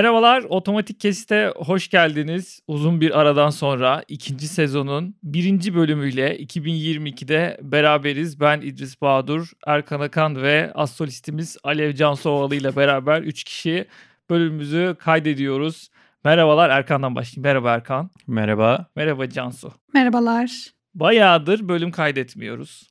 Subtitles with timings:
[0.00, 2.62] Merhabalar, Otomatik Kesit'e hoş geldiniz.
[2.66, 8.40] Uzun bir aradan sonra ikinci sezonun birinci bölümüyle 2022'de beraberiz.
[8.40, 13.86] Ben İdris Bahadur, Erkan Akan ve astrolistimiz Alev Cansovalı ile beraber 3 kişi
[14.30, 15.88] bölümümüzü kaydediyoruz.
[16.24, 17.42] Merhabalar, Erkan'dan başlayayım.
[17.42, 18.10] Merhaba Erkan.
[18.26, 18.86] Merhaba.
[18.96, 19.72] Merhaba Cansu.
[19.94, 20.50] Merhabalar.
[20.94, 22.88] Bayağıdır bölüm kaydetmiyoruz.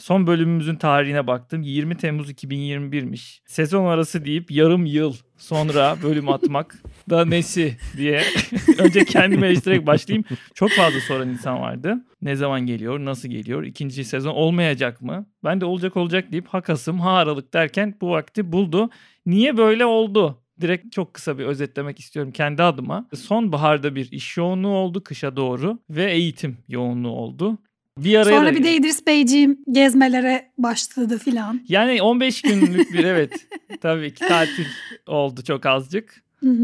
[0.00, 1.62] Son bölümümüzün tarihine baktım.
[1.62, 3.40] 20 Temmuz 2021'miş.
[3.46, 8.22] Sezon arası deyip yarım yıl sonra bölüm atmak da nesi diye
[8.78, 10.24] önce kendime eleştirerek başlayayım.
[10.54, 12.04] Çok fazla soran insan vardı.
[12.22, 15.26] Ne zaman geliyor, nasıl geliyor, ikinci sezon olmayacak mı?
[15.44, 18.90] Ben de olacak olacak deyip ha Kasım, ha Aralık derken bu vakti buldu.
[19.26, 20.42] Niye böyle oldu?
[20.60, 23.08] Direkt çok kısa bir özetlemek istiyorum kendi adıma.
[23.14, 27.58] Sonbaharda bir iş yoğunluğu oldu kışa doğru ve eğitim yoğunluğu oldu.
[28.04, 28.54] Bir araya Sonra da...
[28.54, 31.60] bir de İdris Beyciğim gezmelere başladı filan.
[31.68, 33.46] Yani 15 günlük bir evet
[33.80, 34.66] tabii ki tatil
[35.06, 36.22] oldu çok azıcık.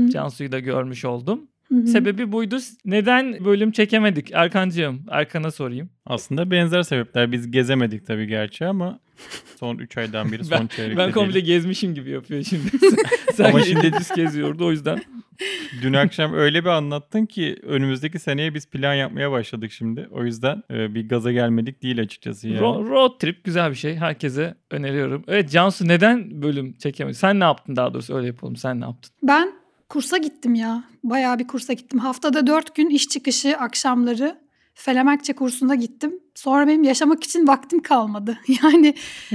[0.09, 1.49] Cansu'yu da görmüş oldum.
[1.69, 1.87] Hı-hı.
[1.87, 2.57] Sebebi buydu.
[2.85, 5.03] Neden bölüm çekemedik Erkancığım?
[5.11, 5.91] Erkan'a sorayım.
[6.07, 7.33] Aslında benzer sebepler.
[7.33, 9.01] Biz gezemedik tabii gerçi ama
[9.61, 11.45] son 3 aydan biri son çeyrekte Ben komple değil.
[11.45, 12.63] gezmişim gibi yapıyor şimdi.
[13.35, 15.03] Sen ama şimdi düz geziyordu o yüzden.
[15.83, 20.09] Dün akşam öyle bir anlattın ki önümüzdeki seneye biz plan yapmaya başladık şimdi.
[20.11, 22.49] O yüzden e, bir gaza gelmedik değil açıkçası.
[22.49, 22.61] Yani.
[22.61, 23.97] Ro- road trip güzel bir şey.
[23.97, 25.25] Herkese öneriyorum.
[25.29, 27.17] Evet Cansu neden bölüm çekemedin?
[27.17, 28.57] Sen ne yaptın daha doğrusu öyle yapalım.
[28.57, 29.13] Sen ne yaptın?
[29.23, 29.53] Ben
[29.89, 30.85] kursa gittim ya.
[31.05, 31.99] Bayağı bir kursa gittim.
[31.99, 36.21] Haftada dört gün iş çıkışı akşamları Felemenkçe kursuna gittim.
[36.35, 38.39] Sonra benim yaşamak için vaktim kalmadı.
[38.63, 38.95] Yani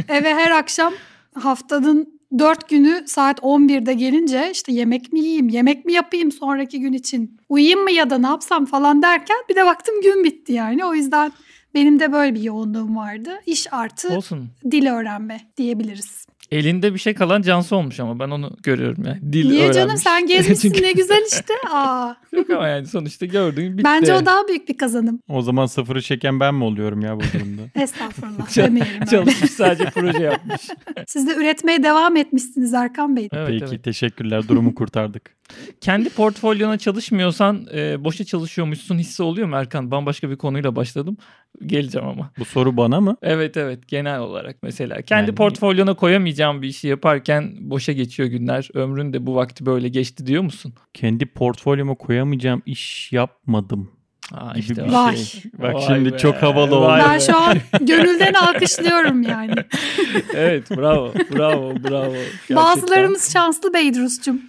[0.09, 0.93] eve her akşam
[1.33, 6.93] haftanın dört günü saat 11'de gelince işte yemek mi yiyeyim, yemek mi yapayım sonraki gün
[6.93, 10.85] için, uyuyayım mı ya da ne yapsam falan derken bir de baktım gün bitti yani.
[10.85, 11.31] O yüzden
[11.73, 13.31] benim de böyle bir yoğunluğum vardı.
[13.45, 14.49] İş artı Olsun.
[14.71, 16.25] dil öğrenme diyebiliriz.
[16.51, 19.33] Elinde bir şey kalan Cansu olmuş ama ben onu görüyorum yani.
[19.33, 19.75] Dil Niye öğrenmiş.
[19.77, 20.83] canım sen gezmişsin Çünkü...
[20.83, 21.53] ne güzel işte.
[21.73, 22.15] Aa.
[22.31, 23.83] Yok ama yani sonuçta gördün bitti.
[23.83, 25.19] Bence o daha büyük bir kazanım.
[25.29, 27.61] O zaman sıfırı çeken ben mi oluyorum ya bu durumda?
[27.81, 29.05] Estağfurullah demeyelim.
[29.05, 30.61] Çalışmış sadece proje yapmış.
[31.07, 33.29] Siz de üretmeye devam etmişsiniz Erkan Bey.
[33.33, 33.83] Evet, Peki evet.
[33.83, 35.41] teşekkürler durumu kurtardık.
[35.81, 39.91] Kendi portfolyona çalışmıyorsan e, boşa çalışıyormuşsun hissi oluyor mu Erkan?
[39.91, 41.17] Bambaşka bir konuyla başladım.
[41.65, 42.31] Geleceğim ama.
[42.39, 43.17] Bu soru bana mı?
[43.21, 45.01] Evet evet genel olarak mesela.
[45.01, 45.35] Kendi yani...
[45.35, 48.69] portfolyona koyamayacağım bir işi yaparken boşa geçiyor günler.
[48.73, 50.73] Ömrün de bu vakti böyle geçti diyor musun?
[50.93, 53.91] Kendi portfolyoma koyamayacağım iş yapmadım.
[54.31, 55.17] Aa, işte bir Vay.
[55.17, 55.51] şey.
[55.59, 56.17] Bak Vay şimdi be.
[56.17, 56.95] çok havalı oldu.
[57.07, 59.55] Ben şu an gönülden alkışlıyorum yani.
[60.33, 62.13] evet bravo bravo bravo.
[62.13, 62.57] Gerçekten.
[62.57, 64.41] Bazılarımız şanslı Beydrus'cum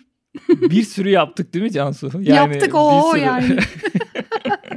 [0.48, 2.10] bir sürü yaptık değil mi Cansu?
[2.20, 3.58] Yani Yaptık o yani.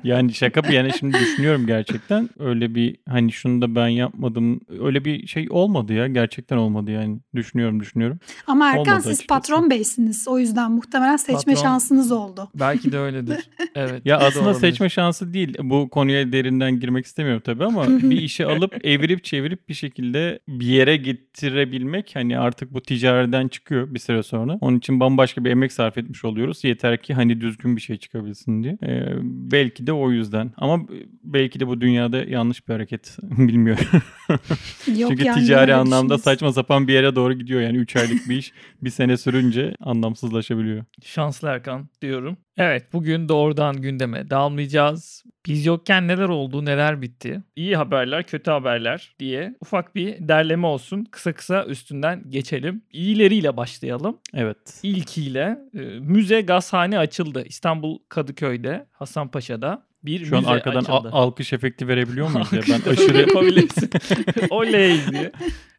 [0.06, 2.30] yani şaka bir yana şimdi düşünüyorum gerçekten.
[2.40, 4.62] Öyle bir hani şunu da ben yapmadım.
[4.80, 6.08] Öyle bir şey olmadı ya.
[6.08, 7.20] Gerçekten olmadı yani.
[7.36, 8.20] Düşünüyorum düşünüyorum.
[8.48, 9.28] Ama Erkan olmadı siz açıkçası.
[9.28, 10.28] patron beysiniz.
[10.28, 12.50] O yüzden muhtemelen seçme patron, şansınız oldu.
[12.56, 13.50] Belki de öyledir.
[13.76, 14.02] Evet.
[14.06, 15.58] ya aslında seçme şansı değil.
[15.64, 20.66] Bu konuya derinden girmek istemiyorum tabii ama bir işi alıp evirip çevirip bir şekilde bir
[20.66, 24.58] yere getirebilmek hani artık bu ticareden çıkıyor bir süre sonra.
[24.62, 26.64] Onun için bambaşka bir emek sarf etmiş oluyoruz.
[26.64, 28.78] Yeter ki hani düzgün bir şey çıkabilsin diye.
[28.84, 30.52] Ee, belki de o yüzden.
[30.58, 30.86] Ama
[31.24, 33.86] belki de bu dünyada yanlış bir hareket bilmiyorum.
[34.98, 37.62] Yok Çünkü yani ticari anlamda saçma sapan bir yere doğru gidiyor.
[37.62, 40.86] Yani 3 aylık bir iş bir sene sürünce anlamsızlaşabiliyor.
[41.04, 42.38] Şanslı Erkan diyorum.
[42.58, 45.24] Evet bugün doğrudan gündeme dalmayacağız.
[45.46, 47.42] Biz yokken neler oldu, neler bitti?
[47.56, 51.06] İyi haberler, kötü haberler diye ufak bir derleme olsun.
[51.12, 52.82] Kısa kısa üstünden geçelim.
[52.92, 54.18] İyileriyle başlayalım.
[54.34, 54.80] Evet.
[54.84, 57.44] İlkiyle e, müze gazhane açıldı.
[57.46, 61.10] İstanbul Kadıköy'de, Hasanpaşa'da bir Şu an arkadan açıldı.
[61.12, 62.54] alkış efekti verebiliyor muyuz?
[62.54, 62.62] ya?
[62.86, 63.90] Ben aşırı yapabilirsin.
[64.50, 65.32] Oley diye.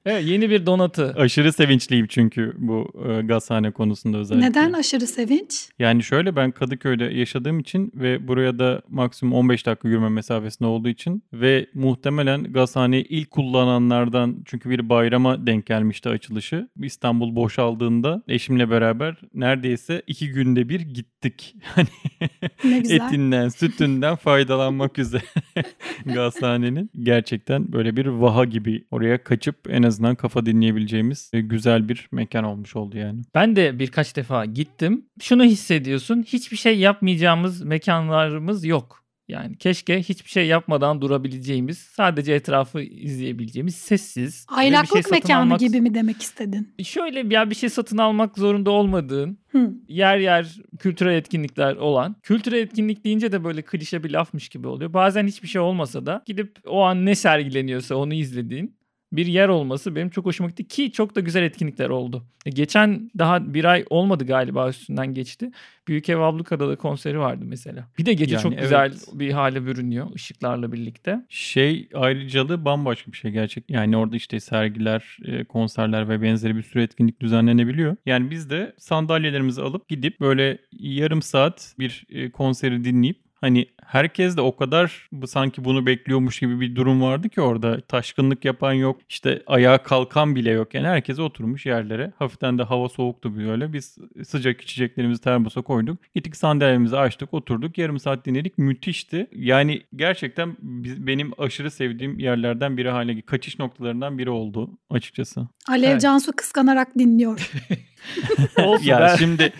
[0.07, 1.15] Evet, yeni bir donatı.
[1.17, 4.49] Aşırı sevinçliyim çünkü bu e, gazhane konusunda özellikle.
[4.49, 5.69] Neden aşırı sevinç?
[5.79, 10.89] Yani şöyle ben Kadıköy'de yaşadığım için ve buraya da maksimum 15 dakika yürüme mesafesinde olduğu
[10.89, 16.69] için ve muhtemelen gazhaneyi ilk kullananlardan çünkü bir bayrama denk gelmişti açılışı.
[16.83, 21.57] İstanbul boşaldığında eşimle beraber neredeyse iki günde bir gittik.
[21.75, 21.89] Hani
[22.93, 25.23] etinden, sütünden faydalanmak üzere
[26.05, 26.91] gazhanenin.
[27.01, 32.09] Gerçekten böyle bir vaha gibi oraya kaçıp en az azından kafa dinleyebileceğimiz e, güzel bir
[32.13, 33.23] mekan olmuş oldu yani.
[33.35, 35.07] Ben de birkaç defa gittim.
[35.21, 36.23] Şunu hissediyorsun.
[36.23, 39.07] Hiçbir şey yapmayacağımız mekanlarımız yok.
[39.29, 44.47] Yani keşke hiçbir şey yapmadan durabileceğimiz, sadece etrafı izleyebileceğimiz sessiz.
[44.49, 45.61] Aylaklık şey mekanı almak...
[45.61, 46.75] gibi mi demek istedin?
[46.83, 49.75] Şöyle ya bir şey satın almak zorunda olmadığın, Hı.
[49.89, 52.17] yer yer kültürel etkinlikler olan.
[52.23, 54.93] Kültürel etkinlik deyince de böyle klişe bir lafmış gibi oluyor.
[54.93, 58.77] Bazen hiçbir şey olmasa da gidip o an ne sergileniyorsa onu izlediğin
[59.13, 62.25] bir yer olması benim çok hoşuma gitti ki çok da güzel etkinlikler oldu.
[62.47, 65.51] E, geçen daha bir ay olmadı galiba üstünden geçti.
[65.89, 67.89] Büyük Ev Abluka'da da konseri vardı mesela.
[67.99, 68.63] Bir de gece Yani çok evet.
[68.63, 71.25] güzel bir hale bürünüyor ışıklarla birlikte.
[71.29, 73.65] Şey ayrıcalığı bambaşka bir şey gerçek.
[73.71, 77.97] Yani orada işte sergiler, e, konserler ve benzeri bir sürü etkinlik düzenlenebiliyor.
[78.07, 84.37] Yani biz de sandalyelerimizi alıp gidip böyle yarım saat bir e, konseri dinleyip Hani herkes
[84.37, 87.81] de o kadar bu sanki bunu bekliyormuş gibi bir durum vardı ki orada.
[87.81, 89.01] Taşkınlık yapan yok.
[89.09, 90.75] işte ayağa kalkan bile yok.
[90.75, 92.13] Yani herkes oturmuş yerlere.
[92.19, 93.73] Hafiften de hava soğuktu böyle.
[93.73, 95.99] Biz sıcak içeceklerimizi termosa koyduk.
[96.15, 97.79] Gittik sandalyemizi açtık oturduk.
[97.79, 98.59] Yarım saat dinledik.
[98.59, 99.27] Müthişti.
[99.33, 105.49] Yani gerçekten biz- benim aşırı sevdiğim yerlerden biri hale kaçış noktalarından biri oldu açıkçası.
[105.69, 106.01] Alev Evet.
[106.01, 107.51] Cansu kıskanarak dinliyor.
[108.65, 109.53] Olsun ya ben- şimdi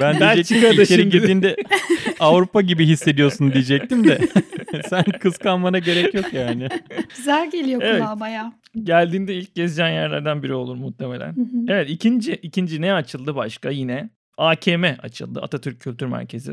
[0.00, 1.56] ben Belçika'da diyecektim ki içeri şimdi- girdiğinde
[2.20, 4.18] Avrupa gibi hissediyorsun diyecektim de
[4.88, 6.68] sen kıskanmana gerek yok yani.
[7.16, 8.00] Güzel geliyor Evet.
[8.02, 8.52] kulağa bayağı.
[8.82, 11.36] geldiğinde ilk gezeceğin yerlerden biri olur muhtemelen.
[11.36, 11.64] Hı hı.
[11.68, 16.52] Evet ikinci ikinci ne açıldı başka yine AKM açıldı Atatürk Kültür Merkezi.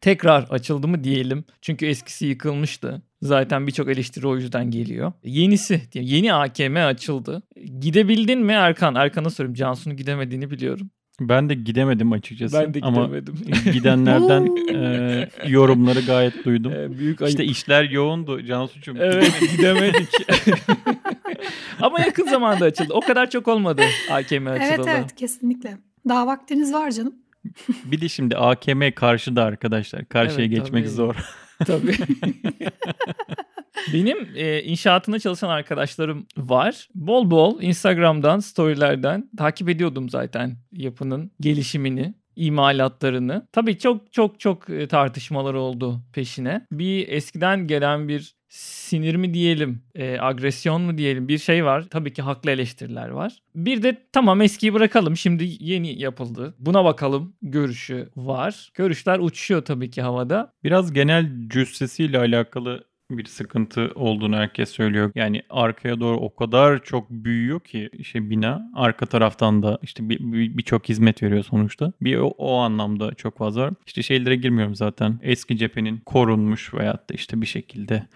[0.00, 1.44] Tekrar açıldı mı diyelim.
[1.60, 3.02] Çünkü eskisi yıkılmıştı.
[3.22, 5.12] Zaten birçok eleştiri o yüzden geliyor.
[5.24, 7.42] Yenisi, diye- yeni AKM açıldı.
[7.80, 8.94] Gidebildin mi Erkan?
[8.94, 9.54] Erkan'a sorayım.
[9.54, 10.90] Cansu'nun gidemediğini biliyorum.
[11.20, 12.58] Ben de gidemedim açıkçası.
[12.60, 13.34] Ben de Ama gidemedim.
[13.72, 14.58] gidenlerden Oo.
[14.72, 16.72] e, yorumları gayet duydum.
[16.72, 17.30] Ee, büyük ayıp.
[17.30, 18.96] İşte işler yoğundu Cansu'cum.
[19.00, 20.08] Evet gidemedik.
[21.80, 22.92] Ama yakın zamanda açıldı.
[22.92, 24.68] O kadar çok olmadı AKM açılalı.
[24.68, 25.78] Evet evet kesinlikle.
[26.08, 27.14] Daha vaktiniz var canım.
[27.84, 30.04] Bir de şimdi AKM karşıda arkadaşlar.
[30.04, 30.94] Karşıya Evet, geçmek tabii.
[30.94, 31.14] zor.
[31.66, 31.94] Tabii.
[33.92, 36.88] Benim e, inşaatında çalışan arkadaşlarım var.
[36.94, 43.46] Bol bol Instagram'dan, storylerden takip ediyordum zaten yapının gelişimini, imalatlarını.
[43.52, 46.66] Tabii çok çok çok e, tartışmalar oldu peşine.
[46.72, 51.84] Bir eskiden gelen bir sinir mi diyelim, e, agresyon mu diyelim bir şey var.
[51.90, 53.38] Tabii ki haklı eleştiriler var.
[53.54, 56.54] Bir de tamam eskiyi bırakalım şimdi yeni yapıldı.
[56.58, 58.70] Buna bakalım görüşü var.
[58.74, 60.52] Görüşler uçuşuyor tabii ki havada.
[60.64, 62.84] Biraz genel cüssesiyle alakalı
[63.18, 65.12] bir sıkıntı olduğunu herkes söylüyor.
[65.14, 70.18] Yani arkaya doğru o kadar çok büyüyor ki işte bina arka taraftan da işte bir-
[70.32, 71.92] bir- birçok hizmet veriyor sonuçta.
[72.00, 73.74] Bir o, o anlamda çok fazla var.
[73.86, 75.18] İşte şeylere girmiyorum zaten.
[75.22, 78.06] Eski cephenin korunmuş veyahut da işte bir şekilde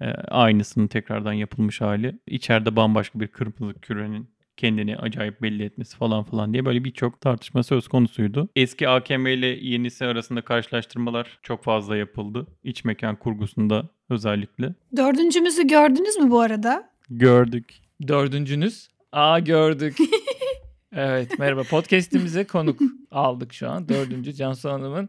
[0.00, 2.18] e, aynısının tekrardan yapılmış hali.
[2.26, 7.62] İçeride bambaşka bir kırmızı kürenin kendini acayip belli etmesi falan falan diye böyle birçok tartışma
[7.62, 8.48] söz konusuydu.
[8.56, 12.46] Eski AKM ile yenisi arasında karşılaştırmalar çok fazla yapıldı.
[12.64, 14.74] İç mekan kurgusunda özellikle.
[14.96, 16.90] Dördüncümüzü gördünüz mü bu arada?
[17.10, 17.74] Gördük.
[18.08, 18.88] Dördüncünüz.
[19.12, 19.96] Aa gördük.
[20.92, 21.62] evet merhaba.
[21.62, 23.88] Podcast'imize konuk aldık şu an.
[23.88, 25.08] Dördüncü Cansu Hanım'ın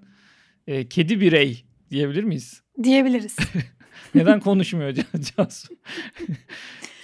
[0.67, 2.61] e, kedi birey diyebilir miyiz?
[2.83, 3.37] Diyebiliriz.
[4.15, 5.73] Neden konuşmuyor Can- Cansu?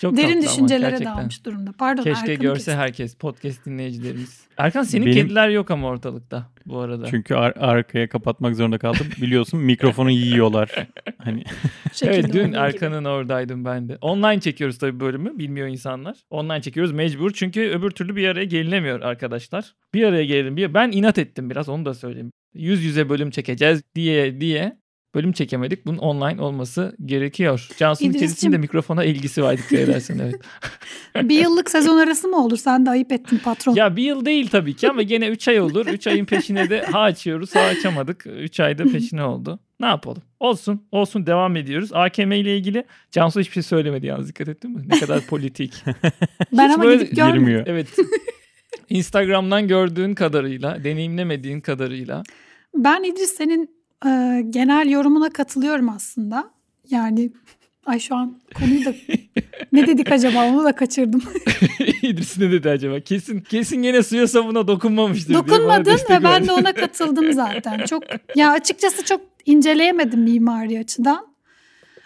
[0.05, 1.71] Çok Derin düşüncelere dalmış durumda.
[1.77, 2.73] Pardon Keşke görse kestim.
[2.73, 4.47] herkes podcast dinleyicilerimiz.
[4.57, 7.05] Erkan senin Benim- kediler yok ama ortalıkta bu arada.
[7.05, 9.07] Çünkü ar- arkaya kapatmak zorunda kaldım.
[9.21, 10.87] Biliyorsun mikrofonu yiyorlar.
[11.17, 11.43] Hani
[12.01, 12.53] Evet dün.
[12.53, 13.97] Erkan'ın oradaydım ben de.
[14.01, 16.17] Online çekiyoruz tabii bölümü bilmiyor insanlar.
[16.29, 19.73] Online çekiyoruz mecbur çünkü öbür türlü bir araya gelinemiyor arkadaşlar.
[19.93, 20.57] Bir araya gelelim.
[20.57, 20.73] Bir...
[20.73, 22.31] Ben inat ettim biraz onu da söyleyeyim.
[22.53, 24.77] Yüz yüze bölüm çekeceğiz diye diye
[25.15, 25.85] bölüm çekemedik.
[25.85, 27.67] Bunun online olması gerekiyor.
[27.77, 30.35] Cansu'nun kedisinin de mikrofona ilgisi var dikkat edersen evet.
[31.29, 32.57] Bir yıllık sezon arası mı olur?
[32.57, 33.75] Sen de ayıp ettin patron.
[33.75, 35.87] ya bir yıl değil tabii ki ama gene 3 ay olur.
[35.87, 38.25] 3 ayın peşine de ha açıyoruz ha açamadık.
[38.27, 39.59] 3 ayda peşine oldu.
[39.79, 40.23] Ne yapalım?
[40.39, 40.87] Olsun.
[40.91, 41.89] Olsun devam ediyoruz.
[41.93, 44.81] AKM ile ilgili Cansu hiçbir şey söylemedi yalnız dikkat ettin mi?
[44.87, 45.73] Ne kadar politik.
[46.51, 47.39] ben hiç ama böyle gidip görmedim.
[47.39, 47.63] girmiyor.
[47.67, 47.87] evet.
[48.89, 52.23] Instagram'dan gördüğün kadarıyla, deneyimlemediğin kadarıyla.
[52.75, 53.74] Ben İdris senin
[54.05, 56.51] e, genel yorumuna katılıyorum aslında.
[56.89, 57.31] Yani
[57.85, 58.93] ay şu an konuyu da
[59.71, 61.23] ne dedik acaba onu da kaçırdım.
[62.01, 62.99] İdris ne dedi acaba?
[62.99, 67.85] Kesin kesin gene suya sabuna dokunmamıştır Dokunmadın ve ben de ona katıldım zaten.
[67.85, 68.03] Çok
[68.35, 71.35] ya açıkçası çok inceleyemedim mimari açıdan.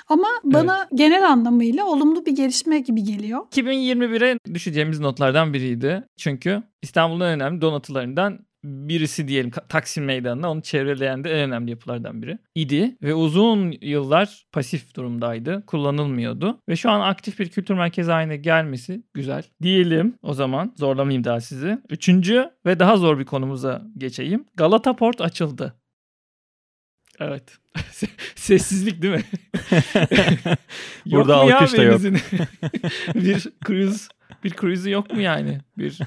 [0.07, 3.39] Ama bana genel anlamıyla olumlu bir gelişme gibi geliyor.
[3.51, 6.03] 2021'e düşeceğimiz notlardan biriydi.
[6.17, 12.37] Çünkü İstanbul'un önemli donatılarından birisi diyelim Taksim Meydanı'na onu çevreleyen de en önemli yapılardan biri.
[12.55, 18.37] İdi ve uzun yıllar pasif durumdaydı kullanılmıyordu ve şu an aktif bir kültür merkezi haline
[18.37, 19.43] gelmesi güzel.
[19.61, 21.77] Diyelim o zaman zorlamayayım daha sizi.
[21.89, 24.45] Üçüncü ve daha zor bir konumuza geçeyim.
[24.55, 25.73] Galata Port açıldı.
[27.19, 27.57] Evet.
[28.35, 29.23] Sessizlik değil mi?
[31.05, 32.01] Burada alkış da yok.
[33.15, 34.07] Bir cruise
[34.43, 35.59] bir cruise'u yok mu yani?
[35.77, 35.99] Bir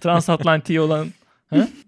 [0.00, 1.08] transatlantiği olan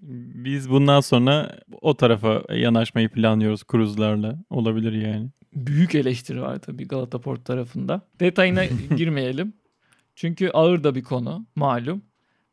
[0.03, 4.39] biz bundan sonra o tarafa yanaşmayı planlıyoruz kruzlarla.
[4.51, 5.29] Olabilir yani.
[5.55, 8.01] büyük eleştiri var tabii Galata Port tarafında.
[8.21, 8.65] Detayına
[8.97, 9.53] girmeyelim.
[10.17, 12.03] Çünkü ağır da bir konu malum.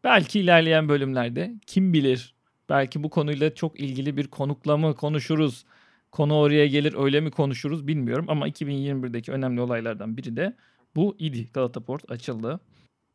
[0.03, 2.33] Belki ilerleyen bölümlerde kim bilir
[2.69, 5.65] belki bu konuyla çok ilgili bir konukla mı konuşuruz?
[6.11, 10.55] Konu oraya gelir öyle mi konuşuruz bilmiyorum ama 2021'deki önemli olaylardan biri de
[10.95, 11.47] bu idi.
[11.53, 12.59] Galata Port açıldı.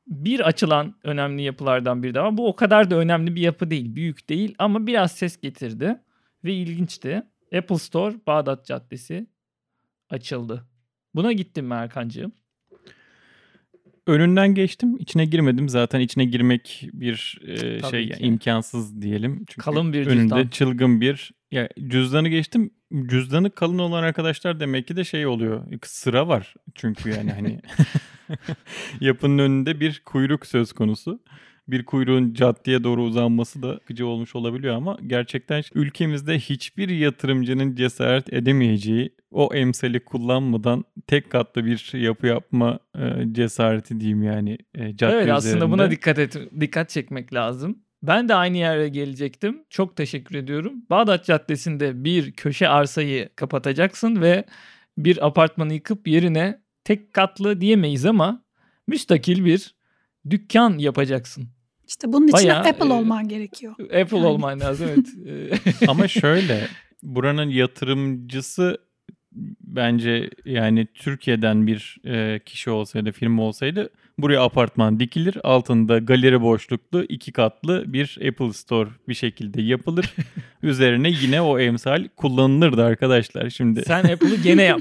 [0.06, 2.36] Bir açılan önemli yapılardan biri de var.
[2.36, 3.94] Bu o kadar da önemli bir yapı değil.
[3.94, 6.00] Büyük değil ama biraz ses getirdi.
[6.44, 7.22] Ve ilginçti.
[7.58, 9.26] Apple Store Bağdat Caddesi
[10.10, 10.64] açıldı.
[11.14, 12.32] Buna gittim mi Erkancığım?
[14.06, 14.96] Önünden geçtim.
[14.98, 15.68] içine girmedim.
[15.68, 18.24] Zaten içine girmek bir e, Tabii şey ki.
[18.24, 19.36] imkansız diyelim.
[19.48, 20.48] Çünkü Kalın bir önünde cüzdan.
[20.48, 22.70] çılgın bir ya cüzdanı geçtim.
[23.06, 25.62] Cüzdanı kalın olan arkadaşlar demek ki de şey oluyor.
[25.84, 27.60] Sıra var çünkü yani hani
[29.00, 31.20] yapının önünde bir kuyruk söz konusu.
[31.68, 38.32] Bir kuyruğun caddeye doğru uzanması da sıkıcı olmuş olabiliyor ama gerçekten ülkemizde hiçbir yatırımcının cesaret
[38.32, 45.14] edemeyeceği o emsali kullanmadan tek katlı bir yapı yapma e, cesareti diyeyim yani e, cadde
[45.14, 45.72] evet aslında üzerinde.
[45.72, 47.78] buna dikkat et dikkat çekmek lazım.
[48.02, 49.64] Ben de aynı yere gelecektim.
[49.70, 50.72] Çok teşekkür ediyorum.
[50.90, 54.44] Bağdat Caddesi'nde bir köşe arsayı kapatacaksın ve
[54.98, 58.44] bir apartmanı yıkıp yerine tek katlı diyemeyiz ama
[58.86, 59.74] müstakil bir
[60.30, 61.48] dükkan yapacaksın.
[61.88, 63.72] İşte bunun için Bayağı, Apple e, olman gerekiyor.
[63.72, 64.26] Apple Yani.
[64.26, 64.88] olman lazım
[65.26, 65.74] evet.
[65.88, 66.68] Ama şöyle
[67.02, 68.78] buranın yatırımcısı
[69.60, 77.02] bence yani Türkiye'den bir e, kişi olsaydı firma olsaydı buraya apartman dikilir altında galeri boşluklu
[77.02, 80.14] iki katlı bir Apple Store bir şekilde yapılır
[80.62, 84.80] üzerine yine o emsal kullanılırdı arkadaşlar şimdi Sen Apple'ı gene yap.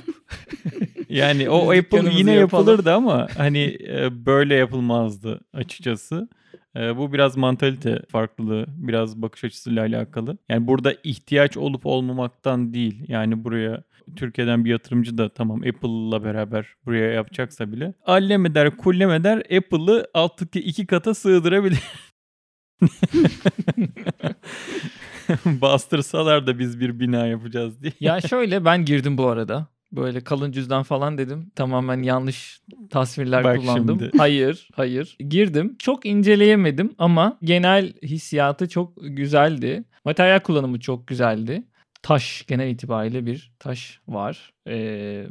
[1.09, 2.39] yani o Biz Apple yine yapalım.
[2.39, 6.29] yapılırdı ama hani e, böyle yapılmazdı açıkçası.
[6.75, 10.37] E, bu biraz mantalite farklılığı, biraz bakış açısıyla alakalı.
[10.49, 13.03] Yani burada ihtiyaç olup olmamaktan değil.
[13.07, 13.83] Yani buraya
[14.15, 20.07] Türkiye'den bir yatırımcı da tamam Apple'la beraber buraya yapacaksa bile allem eder kullem eder Apple'ı
[20.13, 21.79] alttaki iki kata sığdırabilir.
[25.45, 27.93] Bastırsalar da biz bir bina yapacağız diye.
[27.99, 29.67] Ya şöyle ben girdim bu arada.
[29.91, 31.51] Böyle kalın cüzdan falan dedim.
[31.55, 33.99] Tamamen yanlış tasvirler Bak kullandım.
[33.99, 34.17] şimdi.
[34.17, 35.17] Hayır, hayır.
[35.29, 35.75] Girdim.
[35.79, 39.83] Çok inceleyemedim ama genel hissiyatı çok güzeldi.
[40.05, 41.63] Materyal kullanımı çok güzeldi.
[42.01, 44.53] Taş genel itibariyle bir taş var.
[44.67, 45.25] Ee,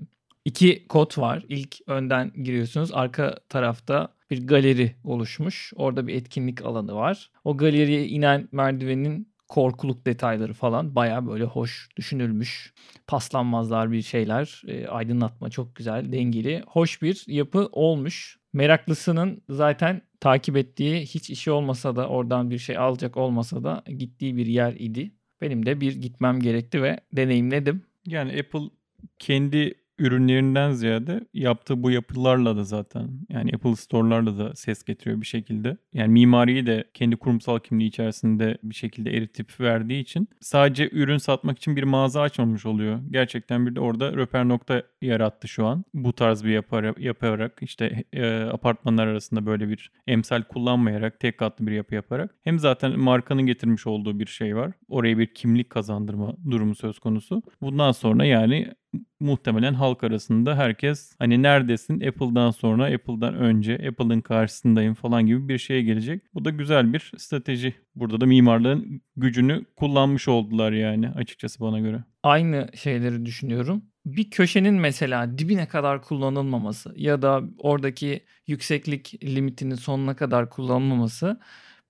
[0.44, 1.44] iki kod var.
[1.48, 2.90] İlk önden giriyorsunuz.
[2.92, 5.72] Arka tarafta bir galeri oluşmuş.
[5.76, 7.30] Orada bir etkinlik alanı var.
[7.44, 12.74] O galeriye inen merdivenin korkuluk detayları falan baya böyle hoş düşünülmüş.
[13.06, 14.62] Paslanmazlar bir şeyler.
[14.66, 16.62] E, aydınlatma çok güzel, dengeli.
[16.66, 18.38] Hoş bir yapı olmuş.
[18.52, 24.36] Meraklısının zaten takip ettiği hiç işi olmasa da oradan bir şey alacak olmasa da gittiği
[24.36, 25.12] bir yer idi.
[25.40, 27.82] Benim de bir gitmem gerekti ve deneyimledim.
[28.06, 28.70] Yani Apple
[29.18, 35.26] kendi ürünlerinden ziyade yaptığı bu yapılarla da zaten yani Apple Store'larla da ses getiriyor bir
[35.26, 35.76] şekilde.
[35.92, 41.58] Yani mimariyi de kendi kurumsal kimliği içerisinde bir şekilde eritip verdiği için sadece ürün satmak
[41.58, 43.00] için bir mağaza açmamış oluyor.
[43.10, 45.84] Gerçekten bir de orada röper nokta yarattı şu an.
[45.94, 51.66] Bu tarz bir yapar, yaparak işte e, apartmanlar arasında böyle bir emsal kullanmayarak tek katlı
[51.66, 54.72] bir yapı yaparak hem zaten markanın getirmiş olduğu bir şey var.
[54.88, 57.42] Oraya bir kimlik kazandırma durumu söz konusu.
[57.60, 58.74] Bundan sonra yani
[59.20, 65.58] muhtemelen halk arasında herkes hani neredesin Apple'dan sonra Apple'dan önce Apple'ın karşısındayım falan gibi bir
[65.58, 66.22] şeye gelecek.
[66.34, 67.74] Bu da güzel bir strateji.
[67.94, 72.04] Burada da mimarlığın gücünü kullanmış oldular yani açıkçası bana göre.
[72.22, 73.82] Aynı şeyleri düşünüyorum.
[74.06, 81.40] Bir köşenin mesela dibine kadar kullanılmaması ya da oradaki yükseklik limitinin sonuna kadar kullanılmaması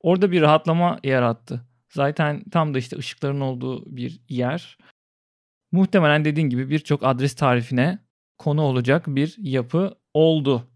[0.01, 1.67] orada bir rahatlama yarattı.
[1.89, 4.79] Zaten tam da işte ışıkların olduğu bir yer.
[5.73, 7.99] Muhtemelen dediğin gibi birçok adres tarifine
[8.39, 10.67] konu olacak bir yapı oldu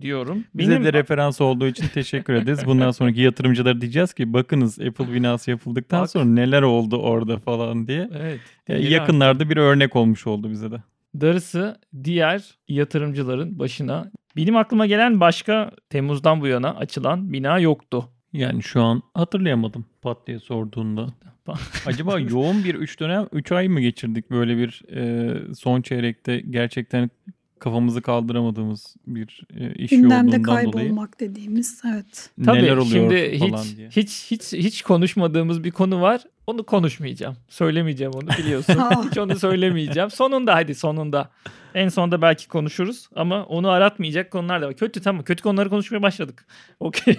[0.00, 0.44] diyorum.
[0.54, 2.66] Bize de referans olduğu için teşekkür ederiz.
[2.66, 6.10] Bundan sonraki yatırımcılara diyeceğiz ki bakınız Apple binası yapıldıktan Bak.
[6.10, 8.10] sonra neler oldu orada falan diye.
[8.14, 10.82] evet, değil yakınlarda bir örnek olmuş oldu bize de.
[11.20, 14.10] Darısı diğer yatırımcıların başına.
[14.36, 18.08] Benim aklıma gelen başka Temmuz'dan bu yana açılan bina yoktu.
[18.32, 21.08] Yani şu an hatırlayamadım pat diye sorduğunda.
[21.86, 27.10] Acaba yoğun bir 3 dönem 3 ay mı geçirdik böyle bir e, son çeyrekte gerçekten
[27.58, 32.30] kafamızı kaldıramadığımız bir e, iş Gündemde yoğunluğundan dolayı kaybolmak dediğimiz evet.
[32.44, 33.88] Tabii neler oluyor şimdi falan hiç, diye.
[33.88, 36.24] hiç hiç hiç konuşmadığımız bir konu var.
[36.50, 37.36] Onu konuşmayacağım.
[37.48, 38.74] Söylemeyeceğim onu biliyorsun.
[39.10, 40.10] hiç onu söylemeyeceğim.
[40.10, 41.30] Sonunda hadi sonunda.
[41.74, 44.74] En sonunda belki konuşuruz ama onu aratmayacak konular da var.
[44.76, 45.24] Kötü tamam.
[45.24, 46.46] Kötü konuları konuşmaya başladık.
[46.80, 47.16] Okey.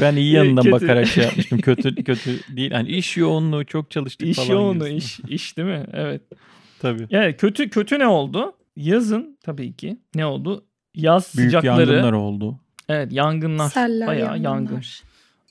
[0.00, 0.72] Ben iyi yanından Kötü.
[0.72, 1.58] bakarak şey yapmıştım.
[1.58, 2.70] Kötü kötü değil.
[2.70, 4.48] Hani iş yoğunluğu çok çalıştık iş falan.
[4.48, 5.28] yoğunu gibisinden.
[5.28, 5.86] iş iş değil mi?
[5.92, 6.22] Evet.
[6.82, 7.06] Tabii.
[7.10, 8.52] Yani kötü kötü ne oldu?
[8.76, 10.64] Yazın tabii ki ne oldu?
[10.94, 11.90] Yaz Büyük sıcakları.
[11.92, 12.58] yangınlar oldu.
[12.88, 13.68] Evet yangınlar.
[13.68, 14.50] Seller, bayağı yangınlar.
[14.50, 14.82] yangın.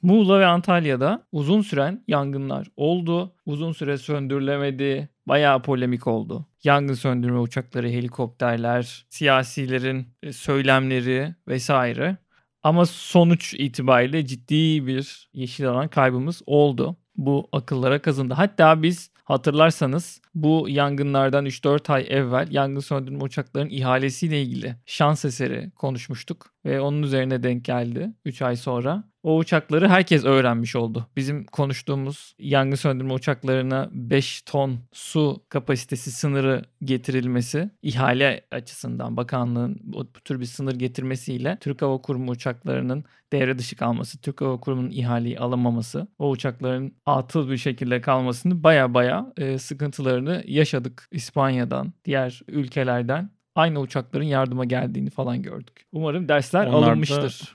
[0.01, 3.35] Muğla ve Antalya'da uzun süren yangınlar oldu.
[3.45, 5.09] Uzun süre söndürülemedi.
[5.27, 6.45] Bayağı polemik oldu.
[6.63, 12.17] Yangın söndürme uçakları, helikopterler, siyasilerin e, söylemleri vesaire.
[12.63, 16.97] Ama sonuç itibariyle ciddi bir yeşil alan kaybımız oldu.
[17.15, 18.33] Bu akıllara kazındı.
[18.33, 25.71] Hatta biz hatırlarsanız bu yangınlardan 3-4 ay evvel yangın söndürme uçaklarının ihalesiyle ilgili şans eseri
[25.75, 26.53] konuşmuştuk.
[26.65, 29.03] Ve onun üzerine denk geldi 3 ay sonra.
[29.25, 31.07] O uçakları herkes öğrenmiş oldu.
[31.15, 40.13] Bizim konuştuğumuz yangın söndürme uçaklarına 5 ton su kapasitesi sınırı getirilmesi ihale açısından bakanlığın bu,
[40.13, 43.03] tür bir sınır getirmesiyle Türk Hava Kurumu uçaklarının
[43.33, 48.93] devre dışı kalması, Türk Hava Kurumu'nun ihaleyi alamaması, o uçakların atıl bir şekilde kalmasını baya
[48.93, 53.29] baya e, sıkıntılarını yaşadık İspanya'dan, diğer ülkelerden.
[53.55, 55.85] Aynı uçakların yardıma geldiğini falan gördük.
[55.91, 57.54] Umarım dersler Onlar alınmıştır.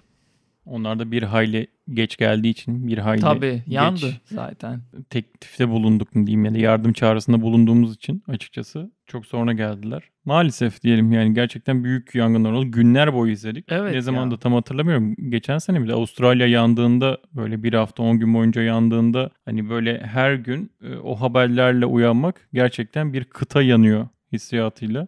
[0.70, 4.80] Onlar da bir hayli geç geldiği için bir hayli Tabii geç yandı zaten.
[5.10, 10.02] teklifte bulunduk mu diyeyim ya da yardım çağrısında bulunduğumuz için açıkçası çok sonra geldiler.
[10.24, 12.70] Maalesef diyelim yani gerçekten büyük yangınlar oldu.
[12.70, 13.64] Günler boyu izledik.
[13.68, 15.14] Evet ne zaman da tam hatırlamıyorum.
[15.28, 20.34] Geçen sene bile Avustralya yandığında böyle bir hafta 10 gün boyunca yandığında hani böyle her
[20.34, 25.06] gün e, o haberlerle uyanmak gerçekten bir kıta yanıyor hissiyatıyla.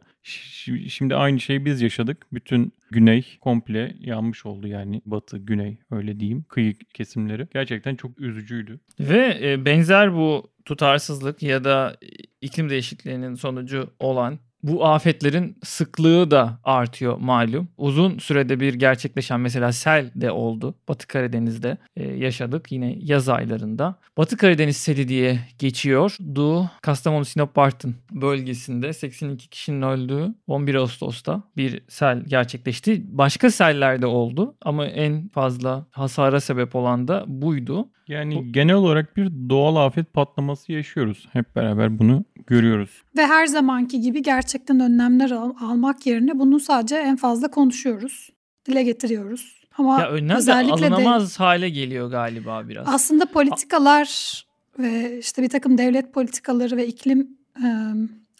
[0.88, 2.26] Şimdi aynı şeyi biz yaşadık.
[2.32, 6.44] Bütün güney komple yanmış oldu yani batı, güney öyle diyeyim.
[6.48, 7.48] Kıyı kesimleri.
[7.52, 8.80] Gerçekten çok üzücüydü.
[9.00, 11.96] Ve e, benzer bu tutarsızlık ya da
[12.40, 17.68] iklim değişikliğinin sonucu olan bu afetlerin sıklığı da artıyor malum.
[17.76, 20.74] Uzun sürede bir gerçekleşen mesela sel de oldu.
[20.88, 23.98] Batı Karadeniz'de e, yaşadık yine yaz aylarında.
[24.18, 26.16] Batı Karadeniz seli diye geçiyor.
[26.34, 33.02] Du Kastamonu Sinop Bartın bölgesinde 82 kişinin öldüğü 11 Ağustos'ta bir sel gerçekleşti.
[33.08, 37.88] Başka seller de oldu ama en fazla hasara sebep olan da buydu.
[38.08, 41.28] Yani Bu- genel olarak bir doğal afet patlaması yaşıyoruz.
[41.32, 43.02] Hep beraber bunu görüyoruz.
[43.16, 48.30] Ve her zamanki gibi gerçekten önlemler al- almak yerine bunu sadece en fazla konuşuyoruz.
[48.66, 49.62] Dile getiriyoruz.
[49.78, 52.88] Ama Ya önlem de özellikle de alınamaz hale geliyor galiba biraz.
[52.88, 54.42] aslında politikalar
[54.78, 57.68] ve işte bir takım devlet politikaları ve iklim e,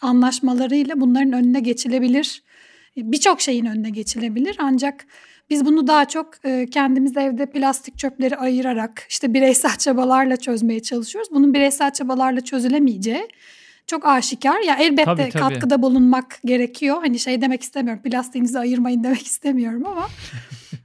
[0.01, 2.43] anlaşmalarıyla bunların önüne geçilebilir.
[2.97, 5.05] Birçok şeyin önüne geçilebilir ancak
[5.49, 11.31] biz bunu daha çok e, kendimiz evde plastik çöpleri ayırarak işte bireysel çabalarla çözmeye çalışıyoruz.
[11.31, 13.27] Bunun bireysel çabalarla çözülemeyeceği
[13.87, 14.59] çok aşikar.
[14.59, 15.53] Ya elbette Tabii, tabii.
[15.53, 16.97] katkıda bulunmak gerekiyor.
[17.01, 18.03] Hani şey demek istemiyorum.
[18.03, 20.07] Plastiğinizi ayırmayın demek istemiyorum ama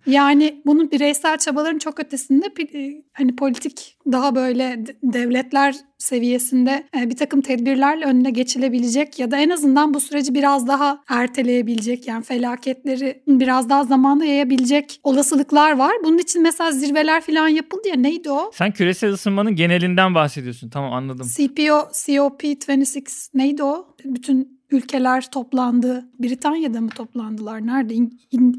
[0.09, 7.11] yani bunun bireysel çabaların çok ötesinde e, hani politik daha böyle de- devletler seviyesinde e,
[7.11, 12.25] bir takım tedbirlerle önüne geçilebilecek ya da en azından bu süreci biraz daha erteleyebilecek yani
[12.25, 15.93] felaketleri biraz daha zamana yayabilecek olasılıklar var.
[16.05, 18.51] Bunun için mesela zirveler falan yapıldı ya neydi o?
[18.55, 20.69] Sen küresel ısınmanın genelinden bahsediyorsun.
[20.71, 21.27] Tamam anladım.
[21.37, 23.87] CPO, COP26 neydi o?
[24.05, 26.05] Bütün ülkeler toplandı.
[26.19, 27.67] Britanya'da mı toplandılar?
[27.67, 27.95] Nerede?